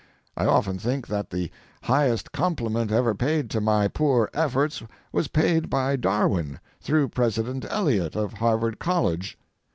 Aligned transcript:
I 0.35 0.45
often 0.47 0.79
think 0.79 1.05
that 1.09 1.29
the 1.29 1.51
highest 1.83 2.31
compliment 2.31 2.91
ever 2.91 3.13
paid 3.13 3.51
to 3.51 3.61
my 3.61 3.87
poor 3.87 4.31
efforts 4.33 4.81
was 5.11 5.27
paid 5.27 5.69
by 5.69 5.95
Darwin 5.95 6.59
through 6.79 7.09
President 7.09 7.65
Eliot, 7.69 8.15
of 8.15 8.33
Harvard 8.33 8.79
College. 8.79 9.37